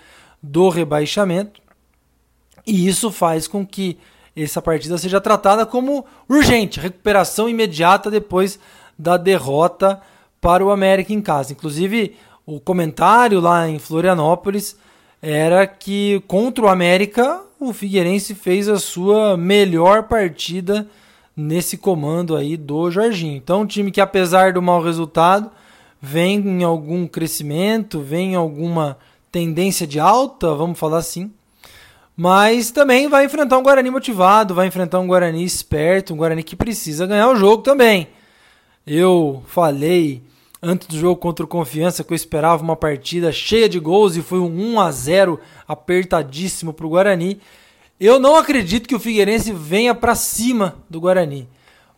do 0.43 0.69
rebaixamento. 0.69 1.61
E 2.67 2.87
isso 2.87 3.11
faz 3.11 3.47
com 3.47 3.67
que 3.67 3.99
essa 4.37 4.63
partida 4.63 4.97
seja 4.97 5.21
tratada 5.21 5.67
como 5.67 6.05
urgente, 6.29 6.81
recuperação 6.81 7.49
imediata 7.49 8.11
depois 8.11 8.59
da 8.99 9.17
derrota 9.17 10.01
para 10.41 10.65
o 10.65 10.71
América 10.71 11.13
em 11.13 11.21
casa. 11.21 11.53
Inclusive, 11.53 12.17
o 12.47 12.61
comentário 12.61 13.41
lá 13.41 13.69
em 13.69 13.79
Florianópolis 13.79 14.77
era 15.21 15.67
que 15.67 16.23
contra 16.27 16.65
o 16.65 16.69
América 16.69 17.43
o 17.59 17.75
Figueirense 17.75 18.35
fez 18.35 18.69
a 18.69 18.79
sua 18.79 19.37
melhor 19.37 20.05
partida 20.05 20.89
nesse 21.41 21.77
comando 21.77 22.37
aí 22.37 22.57
do 22.57 22.91
Jorginho. 22.91 23.37
Então, 23.37 23.63
um 23.63 23.67
time 23.67 23.91
que 23.91 24.01
apesar 24.01 24.53
do 24.53 24.61
mau 24.61 24.83
resultado, 24.83 25.51
vem 26.01 26.39
em 26.39 26.63
algum 26.63 27.07
crescimento, 27.07 28.01
vem 28.01 28.33
em 28.33 28.37
alguma 28.37 28.99
tendência 29.33 29.87
de 29.87 29.99
alta, 29.99 30.55
vamos 30.55 30.79
falar 30.79 30.99
assim. 30.99 31.31
Mas 32.17 32.71
também 32.71 33.09
vai 33.09 33.25
enfrentar 33.25 33.59
um 33.59 33.63
Guarani 33.63 33.91
motivado, 33.91 34.55
vai 34.55 34.67
enfrentar 34.67 35.01
um 35.01 35.07
Guarani 35.07 35.43
esperto, 35.43 36.13
um 36.13 36.17
Guarani 36.19 36.43
que 36.43 36.55
precisa 36.55 37.07
ganhar 37.07 37.29
o 37.31 37.37
jogo 37.37 37.63
também. 37.63 38.09
Eu 38.87 39.43
falei 39.47 40.23
antes 40.63 40.89
do 40.89 40.99
jogo 40.99 41.17
contra 41.17 41.45
o 41.45 41.49
Confiança 41.49 42.05
que 42.05 42.13
eu 42.13 42.17
esperava 42.17 42.63
uma 42.63 42.77
partida 42.77 43.33
cheia 43.33 43.69
de 43.69 43.79
gols 43.79 44.17
e 44.17 44.23
foi 44.23 44.39
um 44.39 44.75
1 44.75 44.81
a 44.81 44.91
0 44.91 45.41
apertadíssimo 45.67 46.75
para 46.75 46.87
o 46.87 46.91
Guarani. 46.91 47.41
Eu 48.01 48.19
não 48.19 48.35
acredito 48.35 48.89
que 48.89 48.95
o 48.95 48.99
Figueirense 48.99 49.53
venha 49.53 49.95
para 49.95 50.15
cima 50.15 50.77
do 50.89 50.99
Guarani, 50.99 51.47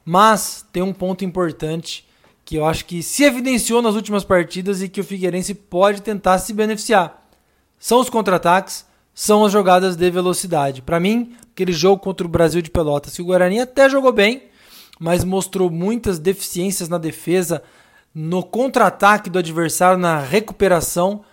mas 0.05 0.67
tem 0.73 0.83
um 0.83 0.93
ponto 0.93 1.25
importante 1.25 2.05
que 2.45 2.57
eu 2.57 2.67
acho 2.67 2.87
que 2.87 3.05
se 3.05 3.23
evidenciou 3.23 3.81
nas 3.81 3.95
últimas 3.95 4.25
partidas 4.25 4.83
e 4.83 4.89
que 4.89 5.01
o 5.01 5.05
Figueirense 5.05 5.55
pode 5.55 6.03
tentar 6.03 6.41
se 6.41 6.53
beneficiar. 6.53 7.25
São 7.79 8.01
os 8.01 8.11
contra-ataques, 8.11 8.85
são 9.15 9.45
as 9.45 9.53
jogadas 9.53 9.95
de 9.95 10.11
velocidade. 10.11 10.83
Para 10.83 10.99
mim, 10.99 11.37
aquele 11.53 11.73
jogo 11.73 12.03
contra 12.03 12.27
o 12.27 12.31
Brasil 12.31 12.61
de 12.61 12.71
Pelotas, 12.71 13.15
que 13.15 13.23
o 13.23 13.27
Guarani 13.27 13.61
até 13.61 13.89
jogou 13.89 14.13
bem, 14.13 14.43
mas 14.99 15.23
mostrou 15.23 15.71
muitas 15.71 16.19
deficiências 16.19 16.89
na 16.89 16.99
defesa, 16.99 17.63
no 18.13 18.43
contra-ataque 18.43 19.31
do 19.31 19.39
adversário, 19.39 19.99
na 20.01 20.19
recuperação, 20.19 21.25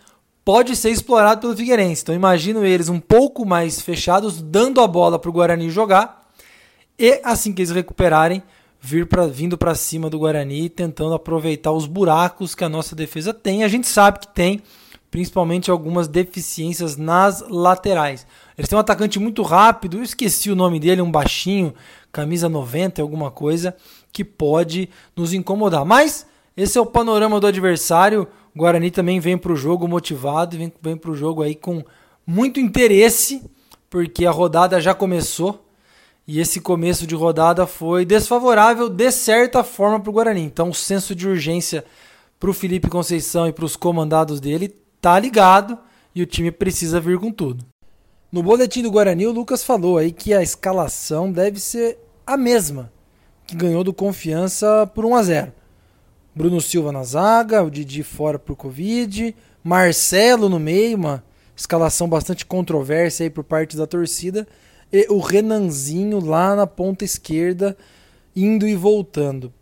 pode 0.50 0.76
ser 0.76 0.90
explorado 0.90 1.42
pelo 1.42 1.56
Figueirense. 1.56 2.02
Então 2.02 2.16
imagino 2.16 2.66
eles 2.66 2.90
um 2.90 3.00
pouco 3.00 3.46
mais 3.46 3.80
fechados, 3.80 4.42
dando 4.42 4.82
a 4.82 4.88
bola 4.88 5.20
para 5.20 5.30
o 5.30 5.32
Guarani 5.32 5.70
jogar, 5.70 6.28
e 6.98 7.22
assim 7.24 7.54
que 7.54 7.62
eles 7.62 7.70
recuperarem, 7.70 8.42
vir 8.82 9.06
pra, 9.06 9.28
vindo 9.28 9.60
para 9.60 9.76
cima 9.76 10.10
do 10.10 10.18
Guarani, 10.18 10.68
tentando 10.68 11.14
aproveitar 11.14 11.72
os 11.72 11.86
buracos 11.86 12.56
que 12.56 12.64
a 12.64 12.70
nossa 12.70 12.96
defesa 12.96 13.32
tem. 13.32 13.64
A 13.64 13.68
gente 13.68 13.86
sabe 13.86 14.22
que 14.22 14.28
tem, 14.28 14.64
principalmente 15.12 15.70
algumas 15.70 16.08
deficiências 16.08 16.98
nas 16.98 17.48
laterais. 17.48 18.26
Eles 18.58 18.68
têm 18.68 18.76
um 18.76 18.82
atacante 18.82 19.20
muito 19.20 19.44
rápido, 19.44 19.98
eu 19.98 20.04
esqueci 20.04 20.50
o 20.50 20.56
nome 20.56 20.80
dele, 20.80 21.00
um 21.00 21.12
baixinho, 21.12 21.76
camisa 22.12 22.50
90, 22.50 23.04
alguma 23.04 23.30
coisa, 23.30 23.76
que 24.12 24.26
pode 24.26 24.90
nos 25.16 25.32
incomodar. 25.32 25.86
Mas 25.86 26.26
esse 26.58 26.76
é 26.76 26.82
o 26.82 26.88
panorama 26.88 27.40
do 27.40 27.46
adversário. 27.46 28.28
O 28.56 28.60
Guarani 28.60 28.92
também 28.92 29.20
vem 29.20 29.38
para 29.38 29.52
o 29.52 29.56
jogo 29.56 29.88
motivado, 29.88 30.58
vem, 30.58 30.72
vem 30.82 30.98
para 30.98 31.12
o 31.12 31.16
jogo 31.16 31.44
aí 31.44 31.56
com 31.56 31.84
muito 32.26 32.60
interesse, 32.60 33.44
porque 33.90 34.26
a 34.26 34.32
rodada 34.32 34.80
já 34.80 34.94
começou. 34.94 35.66
E 36.28 36.40
esse 36.40 36.62
começo 36.62 37.08
de 37.08 37.16
rodada 37.16 37.66
foi 37.66 38.06
desfavorável 38.06 38.88
de 38.88 39.12
certa 39.12 39.64
forma 39.64 40.00
para 40.00 40.10
o 40.10 40.14
Guarani. 40.14 40.42
Então 40.42 40.70
o 40.70 40.74
senso 40.74 41.16
de 41.16 41.28
urgência 41.28 41.84
para 42.40 42.50
o 42.50 42.54
Felipe 42.54 42.88
Conceição 42.88 43.48
e 43.48 43.54
para 43.54 43.66
os 43.66 43.76
comandados 43.76 44.40
dele 44.40 44.76
tá 45.02 45.18
ligado 45.20 45.78
e 46.14 46.22
o 46.22 46.28
time 46.28 46.52
precisa 46.52 47.00
vir 47.00 47.18
com 47.18 47.32
tudo. 47.32 47.66
No 48.32 48.44
boletim 48.44 48.84
do 48.84 48.92
Guarani, 48.92 49.26
o 49.26 49.32
Lucas 49.32 49.64
falou 49.64 49.98
aí 49.98 50.12
que 50.12 50.34
a 50.34 50.44
escalação 50.44 51.32
deve 51.32 51.60
ser 51.60 51.98
a 52.28 52.38
mesma 52.38 52.92
que 53.48 53.56
ganhou 53.56 53.84
do 53.84 53.92
Confiança 53.92 54.86
por 54.94 55.04
1 55.04 55.16
a 55.16 55.24
0. 55.24 55.54
Bruno 56.36 56.62
Silva 56.62 56.92
na 56.92 57.04
zaga, 57.04 57.64
o 57.64 57.70
Didi 57.70 58.04
fora 58.04 58.38
por 58.40 58.56
Covid, 58.56 59.36
Marcelo 59.64 60.48
no 60.48 60.60
meio, 60.60 60.98
uma 60.98 61.24
escalação 61.56 62.08
bastante 62.08 62.46
controversa 62.46 63.24
aí 63.24 63.30
por 63.30 63.44
parte 63.44 63.76
da 63.76 63.86
torcida, 63.86 64.48
e 64.92 65.06
o 65.10 65.20
Renanzinho 65.20 66.20
lá 66.20 66.56
na 66.56 66.66
ponta 66.66 67.04
esquerda, 67.04 67.78
indo 68.36 68.68
e 68.68 68.76
voltando. 68.76 69.54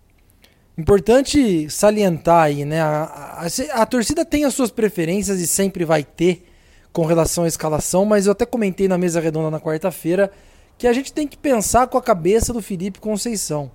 Importante 0.78 1.68
salientar 1.72 2.44
aí, 2.44 2.64
né? 2.64 2.82
A, 2.82 3.44
a, 3.74 3.82
a, 3.82 3.86
torcida 3.86 4.24
tem 4.24 4.46
as 4.46 4.54
suas 4.54 4.70
preferências 4.70 5.40
e 5.40 5.48
sempre 5.48 5.84
vai 5.84 6.04
ter 6.04 6.46
com 6.94 7.04
relação 7.04 7.46
à 7.46 7.48
escalação, 7.48 8.06
mas 8.06 8.28
eu 8.28 8.32
até 8.32 8.46
comentei 8.46 8.88
na 8.88 8.98
mesa 8.98 9.20
redonda 9.20 9.50
na 9.50 9.60
quarta-feira 9.60 10.32
que 10.78 10.86
a 10.86 10.94
gente 10.94 11.12
tem 11.12 11.28
que 11.28 11.38
pensar 11.38 11.88
com 11.88 11.98
a 11.98 12.02
cabeça 12.02 12.54
do 12.54 12.62
Felipe 12.62 13.00
Conceição. 13.00 13.72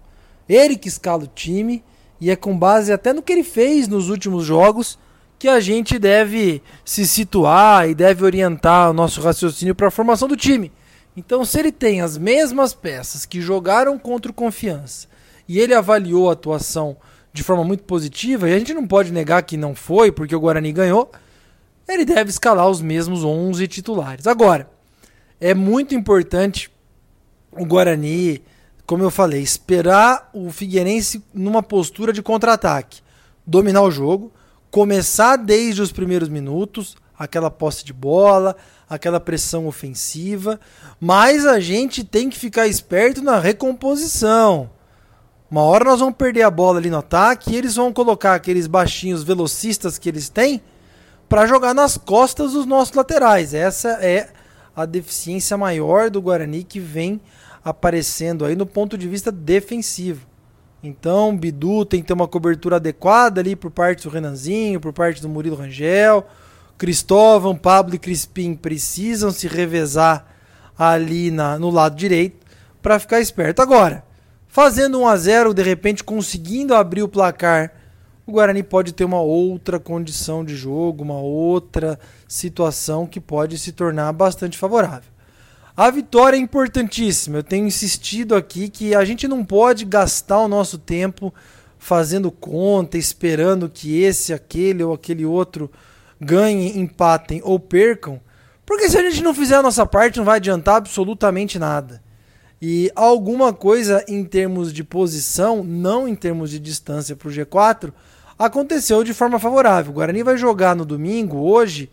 Ele 0.48 0.76
que 0.76 0.86
escala 0.86 1.24
o 1.24 1.26
time, 1.26 1.82
e 2.22 2.30
é 2.30 2.36
com 2.36 2.56
base 2.56 2.92
até 2.92 3.12
no 3.12 3.20
que 3.20 3.32
ele 3.32 3.42
fez 3.42 3.88
nos 3.88 4.08
últimos 4.08 4.44
jogos 4.44 4.96
que 5.40 5.48
a 5.48 5.58
gente 5.58 5.98
deve 5.98 6.62
se 6.84 7.04
situar 7.04 7.88
e 7.88 7.96
deve 7.96 8.24
orientar 8.24 8.90
o 8.90 8.92
nosso 8.92 9.20
raciocínio 9.20 9.74
para 9.74 9.88
a 9.88 9.90
formação 9.90 10.28
do 10.28 10.36
time. 10.36 10.70
Então, 11.16 11.44
se 11.44 11.58
ele 11.58 11.72
tem 11.72 12.00
as 12.00 12.16
mesmas 12.16 12.72
peças 12.72 13.26
que 13.26 13.40
jogaram 13.40 13.98
contra 13.98 14.30
o 14.30 14.34
Confiança 14.34 15.08
e 15.48 15.58
ele 15.58 15.74
avaliou 15.74 16.30
a 16.30 16.34
atuação 16.34 16.96
de 17.32 17.42
forma 17.42 17.64
muito 17.64 17.82
positiva, 17.82 18.48
e 18.48 18.54
a 18.54 18.58
gente 18.60 18.72
não 18.72 18.86
pode 18.86 19.10
negar 19.10 19.42
que 19.42 19.56
não 19.56 19.74
foi, 19.74 20.12
porque 20.12 20.36
o 20.36 20.40
Guarani 20.40 20.70
ganhou, 20.70 21.10
ele 21.88 22.04
deve 22.04 22.30
escalar 22.30 22.68
os 22.68 22.80
mesmos 22.80 23.24
11 23.24 23.66
titulares. 23.66 24.28
Agora, 24.28 24.70
é 25.40 25.54
muito 25.54 25.92
importante 25.92 26.70
o 27.50 27.66
Guarani 27.66 28.44
como 28.92 29.04
eu 29.04 29.10
falei, 29.10 29.40
esperar 29.40 30.28
o 30.34 30.52
Figueirense 30.52 31.24
numa 31.32 31.62
postura 31.62 32.12
de 32.12 32.20
contra-ataque, 32.20 33.00
dominar 33.46 33.80
o 33.80 33.90
jogo, 33.90 34.30
começar 34.70 35.36
desde 35.36 35.80
os 35.80 35.90
primeiros 35.90 36.28
minutos, 36.28 36.94
aquela 37.18 37.50
posse 37.50 37.86
de 37.86 37.92
bola, 37.94 38.54
aquela 38.86 39.18
pressão 39.18 39.66
ofensiva, 39.66 40.60
mas 41.00 41.46
a 41.46 41.58
gente 41.58 42.04
tem 42.04 42.28
que 42.28 42.38
ficar 42.38 42.66
esperto 42.66 43.22
na 43.22 43.38
recomposição. 43.38 44.68
Uma 45.50 45.62
hora 45.62 45.86
nós 45.86 46.00
vamos 46.00 46.16
perder 46.16 46.42
a 46.42 46.50
bola 46.50 46.78
ali 46.78 46.90
no 46.90 46.98
ataque 46.98 47.54
e 47.54 47.56
eles 47.56 47.76
vão 47.76 47.94
colocar 47.94 48.34
aqueles 48.34 48.66
baixinhos 48.66 49.22
velocistas 49.22 49.96
que 49.96 50.10
eles 50.10 50.28
têm 50.28 50.60
para 51.30 51.46
jogar 51.46 51.72
nas 51.72 51.96
costas 51.96 52.52
dos 52.52 52.66
nossos 52.66 52.94
laterais. 52.94 53.54
Essa 53.54 53.88
é 54.02 54.28
a 54.76 54.84
deficiência 54.84 55.56
maior 55.56 56.10
do 56.10 56.20
Guarani 56.20 56.62
que 56.62 56.78
vem 56.78 57.22
aparecendo 57.64 58.44
aí 58.44 58.56
no 58.56 58.66
ponto 58.66 58.96
de 58.98 59.08
vista 59.08 59.30
defensivo. 59.30 60.26
Então, 60.82 61.36
Bidu 61.36 61.84
tem 61.84 62.00
que 62.00 62.08
ter 62.08 62.12
uma 62.12 62.26
cobertura 62.26 62.76
adequada 62.76 63.40
ali 63.40 63.54
por 63.54 63.70
parte 63.70 64.02
do 64.02 64.10
Renanzinho, 64.10 64.80
por 64.80 64.92
parte 64.92 65.22
do 65.22 65.28
Murilo 65.28 65.54
Rangel. 65.54 66.26
Cristóvão, 66.76 67.54
Pablo 67.54 67.94
e 67.94 67.98
Crispim 67.98 68.56
precisam 68.56 69.30
se 69.30 69.46
revezar 69.46 70.26
ali 70.76 71.30
na, 71.30 71.56
no 71.56 71.70
lado 71.70 71.94
direito 71.94 72.44
para 72.82 72.98
ficar 72.98 73.20
esperto. 73.20 73.62
Agora, 73.62 74.04
fazendo 74.48 75.00
1 75.00 75.06
a 75.06 75.16
0 75.16 75.54
de 75.54 75.62
repente 75.62 76.02
conseguindo 76.02 76.74
abrir 76.74 77.04
o 77.04 77.08
placar, 77.08 77.72
o 78.26 78.32
Guarani 78.32 78.64
pode 78.64 78.92
ter 78.92 79.04
uma 79.04 79.20
outra 79.20 79.78
condição 79.78 80.44
de 80.44 80.56
jogo, 80.56 81.04
uma 81.04 81.20
outra 81.20 81.98
situação 82.26 83.06
que 83.06 83.20
pode 83.20 83.58
se 83.58 83.70
tornar 83.70 84.12
bastante 84.12 84.58
favorável. 84.58 85.12
A 85.76 85.90
vitória 85.90 86.36
é 86.36 86.40
importantíssima. 86.40 87.38
Eu 87.38 87.42
tenho 87.42 87.66
insistido 87.66 88.34
aqui 88.34 88.68
que 88.68 88.94
a 88.94 89.04
gente 89.04 89.26
não 89.26 89.44
pode 89.44 89.84
gastar 89.84 90.38
o 90.38 90.48
nosso 90.48 90.78
tempo 90.78 91.32
fazendo 91.78 92.30
conta, 92.30 92.98
esperando 92.98 93.68
que 93.68 94.00
esse, 94.02 94.32
aquele 94.32 94.84
ou 94.84 94.92
aquele 94.92 95.24
outro 95.24 95.70
ganhem, 96.20 96.78
empatem 96.78 97.40
ou 97.42 97.58
percam, 97.58 98.20
porque 98.64 98.88
se 98.88 98.96
a 98.96 99.02
gente 99.02 99.22
não 99.22 99.34
fizer 99.34 99.56
a 99.56 99.62
nossa 99.62 99.84
parte, 99.84 100.18
não 100.18 100.24
vai 100.24 100.36
adiantar 100.36 100.76
absolutamente 100.76 101.58
nada. 101.58 102.00
E 102.60 102.92
alguma 102.94 103.52
coisa 103.52 104.04
em 104.06 104.24
termos 104.24 104.72
de 104.72 104.84
posição, 104.84 105.64
não 105.64 106.06
em 106.06 106.14
termos 106.14 106.50
de 106.50 106.60
distância 106.60 107.16
para 107.16 107.28
o 107.28 107.32
G4, 107.32 107.92
aconteceu 108.38 109.02
de 109.02 109.12
forma 109.12 109.40
favorável. 109.40 109.90
O 109.90 109.94
Guarani 109.94 110.22
vai 110.22 110.36
jogar 110.36 110.76
no 110.76 110.84
domingo, 110.84 111.38
hoje, 111.38 111.90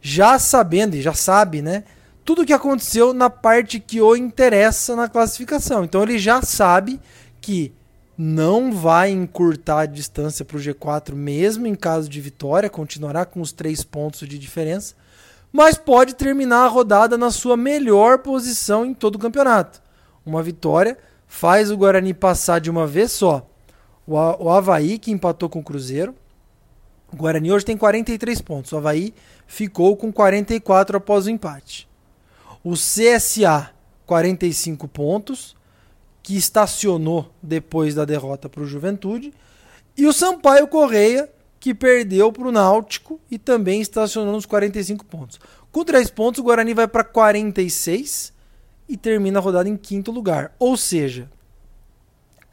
já 0.00 0.38
sabendo, 0.38 0.94
e 0.94 1.02
já 1.02 1.12
sabe, 1.12 1.60
né? 1.60 1.82
Tudo 2.24 2.42
o 2.42 2.46
que 2.46 2.52
aconteceu 2.52 3.12
na 3.12 3.28
parte 3.28 3.80
que 3.80 4.00
o 4.00 4.14
interessa 4.14 4.94
na 4.94 5.08
classificação. 5.08 5.84
Então 5.84 6.02
ele 6.02 6.18
já 6.18 6.40
sabe 6.40 7.00
que 7.40 7.72
não 8.16 8.72
vai 8.72 9.10
encurtar 9.10 9.80
a 9.80 9.86
distância 9.86 10.44
para 10.44 10.56
o 10.56 10.60
G4, 10.60 11.14
mesmo 11.14 11.66
em 11.66 11.74
caso 11.74 12.08
de 12.08 12.20
vitória, 12.20 12.70
continuará 12.70 13.24
com 13.24 13.40
os 13.40 13.52
três 13.52 13.82
pontos 13.82 14.28
de 14.28 14.38
diferença, 14.38 14.94
mas 15.52 15.76
pode 15.76 16.14
terminar 16.14 16.64
a 16.64 16.68
rodada 16.68 17.18
na 17.18 17.30
sua 17.30 17.56
melhor 17.56 18.18
posição 18.18 18.84
em 18.84 18.94
todo 18.94 19.16
o 19.16 19.18
campeonato. 19.18 19.82
Uma 20.24 20.42
vitória 20.42 20.96
faz 21.26 21.70
o 21.70 21.76
Guarani 21.76 22.14
passar 22.14 22.60
de 22.60 22.70
uma 22.70 22.86
vez 22.86 23.10
só. 23.12 23.48
O, 24.06 24.14
o 24.14 24.50
Havaí, 24.50 24.98
que 24.98 25.10
empatou 25.10 25.48
com 25.48 25.58
o 25.58 25.64
Cruzeiro. 25.64 26.14
O 27.12 27.16
Guarani 27.16 27.50
hoje 27.50 27.64
tem 27.64 27.76
43 27.76 28.40
pontos. 28.40 28.72
O 28.72 28.76
Havaí 28.76 29.12
ficou 29.46 29.96
com 29.96 30.12
44 30.12 30.96
após 30.96 31.26
o 31.26 31.30
empate. 31.30 31.88
O 32.64 32.74
CSA, 32.74 33.70
45 34.06 34.86
pontos 34.88 35.56
que 36.22 36.36
estacionou 36.36 37.32
depois 37.42 37.94
da 37.94 38.04
derrota 38.04 38.48
para 38.48 38.62
o 38.62 38.66
Juventude, 38.66 39.32
e 39.96 40.06
o 40.06 40.12
Sampaio 40.12 40.68
Correia, 40.68 41.28
que 41.58 41.74
perdeu 41.74 42.32
para 42.32 42.48
o 42.48 42.52
Náutico 42.52 43.20
e 43.30 43.38
também 43.38 43.80
estacionou 43.80 44.32
nos 44.32 44.46
45 44.46 45.04
pontos. 45.04 45.40
Com 45.70 45.84
3 45.84 46.10
pontos, 46.10 46.40
o 46.40 46.44
Guarani 46.44 46.74
vai 46.74 46.88
para 46.88 47.04
46 47.04 48.32
e 48.88 48.96
termina 48.96 49.38
a 49.38 49.42
rodada 49.42 49.68
em 49.68 49.76
quinto 49.76 50.10
lugar. 50.10 50.54
Ou 50.58 50.76
seja, 50.76 51.30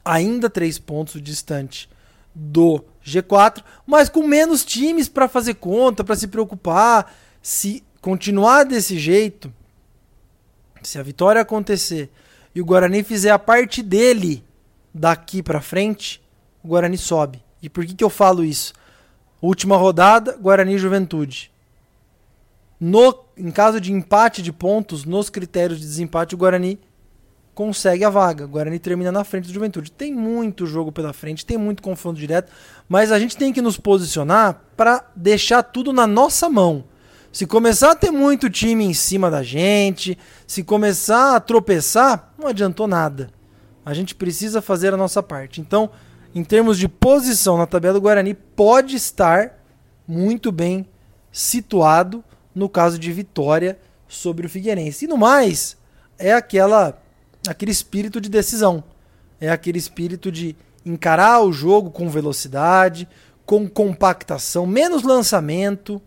ainda 0.04 0.50
3 0.50 0.80
pontos 0.80 1.22
distante 1.22 1.90
do 2.34 2.84
G4, 3.06 3.64
mas 3.86 4.10
com 4.10 4.26
menos 4.26 4.64
times 4.64 5.10
para 5.10 5.28
fazer 5.28 5.56
conta, 5.56 6.04
para 6.04 6.16
se 6.16 6.28
preocupar. 6.28 7.14
Se 7.42 7.84
continuar 8.02 8.64
desse 8.64 8.98
jeito, 8.98 9.54
se 10.88 10.98
a 10.98 11.04
vitória 11.04 11.42
acontecer 11.42 12.10
e 12.54 12.62
o 12.62 12.66
Guarani 12.66 13.04
fizer 13.04 13.32
a 13.32 13.40
parte 13.40 13.82
dele 13.84 14.44
daqui 14.94 15.44
para 15.44 15.62
frente, 15.62 16.22
o 16.64 16.68
Guarani 16.68 16.98
sobe. 16.98 17.44
E 17.62 17.70
por 17.70 17.86
que, 17.86 17.94
que 17.94 18.04
eu 18.04 18.10
falo 18.10 18.44
isso? 18.44 18.74
Última 19.42 19.78
rodada, 19.78 20.38
Guarani 20.38 20.76
e 20.76 20.78
Juventude. 20.78 21.52
No, 22.80 23.26
em 23.38 23.52
caso 23.52 23.80
de 23.80 23.92
empate 23.92 24.42
de 24.42 24.54
pontos, 24.54 25.04
nos 25.04 25.30
critérios 25.30 25.80
de 25.80 25.86
desempate, 25.86 26.36
o 26.36 26.38
Guarani 26.38 26.80
consegue 27.54 28.06
a 28.06 28.10
vaga. 28.10 28.46
O 28.46 28.48
Guarani 28.48 28.80
termina 28.80 29.12
na 29.12 29.26
frente 29.26 29.48
do 29.48 29.54
Juventude. 29.54 29.92
Tem 29.92 30.14
muito 30.14 30.66
jogo 30.66 30.94
pela 30.94 31.12
frente, 31.12 31.46
tem 31.46 31.58
muito 31.58 31.84
confronto 31.84 32.18
direto, 32.18 32.50
mas 32.88 33.12
a 33.12 33.20
gente 33.20 33.36
tem 33.36 33.52
que 33.52 33.62
nos 33.62 33.78
posicionar 33.78 34.62
para 34.78 35.06
deixar 35.14 35.64
tudo 35.64 35.92
na 35.92 36.08
nossa 36.08 36.50
mão. 36.50 36.86
Se 37.32 37.46
começar 37.46 37.92
a 37.92 37.96
ter 37.96 38.12
muito 38.12 38.50
time 38.50 38.84
em 38.84 38.94
cima 38.94 39.30
da 39.30 39.44
gente, 39.44 40.18
se 40.48 40.64
começar 40.64 41.36
a 41.36 41.40
tropeçar, 41.40 42.34
não 42.38 42.48
adiantou 42.48 42.88
nada. 42.88 43.30
A 43.86 43.94
gente 43.94 44.16
precisa 44.16 44.62
fazer 44.62 44.94
a 44.94 44.98
nossa 44.98 45.22
parte. 45.22 45.62
Então, 45.62 45.92
em 46.34 46.44
termos 46.44 46.78
de 46.78 46.88
posição 46.88 47.58
na 47.58 47.68
tabela 47.68 47.94
do 47.94 48.02
Guarani, 48.02 48.34
pode 48.34 48.96
estar 48.96 49.64
muito 50.08 50.52
bem 50.52 50.88
situado 51.32 52.24
no 52.54 52.68
caso 52.68 52.98
de 52.98 53.12
vitória 53.12 53.80
sobre 54.08 54.48
o 54.48 54.50
Figueirense. 54.50 55.06
E 55.06 55.08
no 55.08 55.18
mais, 55.18 55.78
é 56.18 56.34
aquela 56.34 57.00
aquele 57.48 57.72
espírito 57.72 58.20
de 58.20 58.28
decisão. 58.28 58.84
É 59.40 59.50
aquele 59.50 59.78
espírito 59.78 60.32
de 60.32 60.56
encarar 60.86 61.42
o 61.42 61.54
jogo 61.54 61.92
com 61.92 62.10
velocidade, 62.10 63.08
com 63.46 63.68
compactação, 63.68 64.66
menos 64.66 65.04
lançamento, 65.04 66.02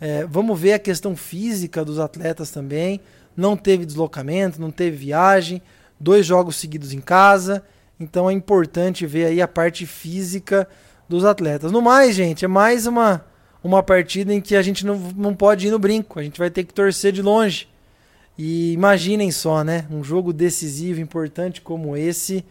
é, 0.00 0.26
vamos 0.26 0.58
ver 0.58 0.74
a 0.74 0.78
questão 0.78 1.16
física 1.16 1.84
dos 1.84 1.98
atletas 1.98 2.50
também. 2.50 3.00
Não 3.36 3.56
teve 3.56 3.86
deslocamento, 3.86 4.60
não 4.60 4.70
teve 4.70 4.96
viagem, 4.96 5.62
dois 5.98 6.26
jogos 6.26 6.56
seguidos 6.56 6.92
em 6.92 7.00
casa. 7.00 7.62
Então 7.98 8.28
é 8.28 8.32
importante 8.32 9.06
ver 9.06 9.26
aí 9.26 9.40
a 9.40 9.48
parte 9.48 9.86
física 9.86 10.68
dos 11.08 11.24
atletas. 11.24 11.72
No 11.72 11.80
mais, 11.80 12.14
gente, 12.14 12.44
é 12.44 12.48
mais 12.48 12.86
uma, 12.86 13.24
uma 13.64 13.82
partida 13.82 14.32
em 14.34 14.40
que 14.40 14.54
a 14.54 14.62
gente 14.62 14.84
não, 14.84 14.96
não 15.16 15.34
pode 15.34 15.66
ir 15.66 15.70
no 15.70 15.78
brinco. 15.78 16.18
A 16.18 16.22
gente 16.22 16.38
vai 16.38 16.50
ter 16.50 16.64
que 16.64 16.74
torcer 16.74 17.12
de 17.12 17.22
longe. 17.22 17.68
E 18.38 18.72
imaginem 18.72 19.30
só, 19.30 19.64
né? 19.64 19.86
Um 19.90 20.04
jogo 20.04 20.30
decisivo, 20.30 21.00
importante 21.00 21.62
como 21.62 21.96
esse. 21.96 22.44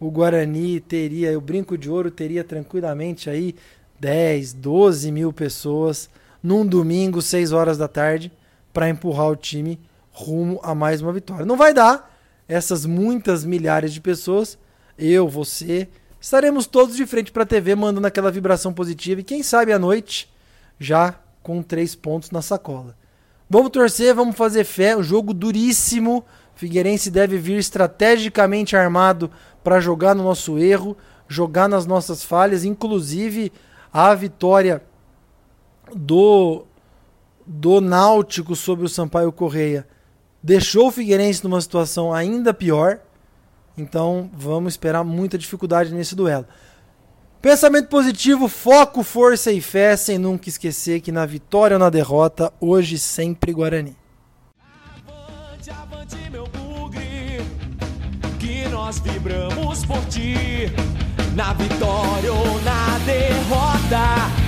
O 0.00 0.10
Guarani 0.10 0.80
teria, 0.80 1.36
o 1.36 1.40
Brinco 1.40 1.76
de 1.76 1.90
Ouro 1.90 2.10
teria 2.10 2.44
tranquilamente 2.44 3.28
aí 3.28 3.54
10, 4.00 4.54
12 4.54 5.12
mil 5.12 5.32
pessoas 5.32 6.08
num 6.42 6.66
domingo, 6.66 7.20
6 7.20 7.52
horas 7.52 7.78
da 7.78 7.88
tarde, 7.88 8.32
para 8.72 8.88
empurrar 8.88 9.28
o 9.28 9.36
time 9.36 9.80
rumo 10.10 10.60
a 10.62 10.74
mais 10.74 11.00
uma 11.00 11.12
vitória. 11.12 11.46
Não 11.46 11.56
vai 11.56 11.72
dar 11.72 12.16
essas 12.46 12.86
muitas 12.86 13.44
milhares 13.44 13.92
de 13.92 14.00
pessoas, 14.00 14.58
eu, 14.98 15.28
você, 15.28 15.88
estaremos 16.20 16.66
todos 16.66 16.96
de 16.96 17.06
frente 17.06 17.30
para 17.30 17.44
a 17.44 17.46
TV 17.46 17.74
mandando 17.74 18.06
aquela 18.06 18.30
vibração 18.30 18.72
positiva 18.72 19.20
e 19.20 19.24
quem 19.24 19.42
sabe 19.42 19.72
à 19.72 19.78
noite 19.78 20.28
já 20.78 21.14
com 21.42 21.62
três 21.62 21.94
pontos 21.94 22.30
na 22.30 22.42
sacola. 22.42 22.96
Vamos 23.48 23.70
torcer, 23.70 24.14
vamos 24.14 24.36
fazer 24.36 24.64
fé. 24.64 24.96
O 24.96 25.02
jogo 25.02 25.32
duríssimo. 25.32 26.24
Figueirense 26.54 27.10
deve 27.10 27.38
vir 27.38 27.56
estrategicamente 27.56 28.76
armado 28.76 29.30
para 29.62 29.80
jogar 29.80 30.14
no 30.14 30.24
nosso 30.24 30.58
erro, 30.58 30.96
jogar 31.28 31.68
nas 31.68 31.86
nossas 31.86 32.24
falhas, 32.24 32.64
inclusive 32.64 33.52
a 33.92 34.12
vitória 34.12 34.82
do, 35.94 36.64
do 37.46 37.80
Náutico 37.80 38.54
sobre 38.56 38.84
o 38.84 38.88
Sampaio 38.88 39.32
Correia 39.32 39.86
deixou 40.42 40.88
o 40.88 40.90
Figueirense 40.90 41.44
numa 41.44 41.60
situação 41.60 42.12
ainda 42.12 42.54
pior. 42.54 43.00
Então 43.76 44.30
vamos 44.32 44.72
esperar 44.72 45.04
muita 45.04 45.38
dificuldade 45.38 45.92
nesse 45.92 46.14
duelo. 46.14 46.46
Pensamento 47.40 47.88
positivo, 47.88 48.48
foco, 48.48 49.04
força 49.04 49.52
e 49.52 49.60
fé, 49.60 49.96
sem 49.96 50.18
nunca 50.18 50.48
esquecer 50.48 51.00
que 51.00 51.12
na 51.12 51.24
vitória 51.24 51.76
ou 51.76 51.78
na 51.78 51.88
derrota, 51.88 52.52
hoje 52.60 52.98
sempre 52.98 53.52
Guarani. 53.52 53.96
Avante, 55.06 55.70
avante, 55.70 56.30
meu 56.30 56.48
bugre, 56.48 57.40
que 58.40 58.68
nós 58.70 58.98
vibramos 58.98 59.84
por 59.84 60.04
ti, 60.06 60.66
na 61.36 61.52
vitória 61.52 62.32
ou 62.32 62.60
na 62.62 62.98
derrota. 63.06 64.47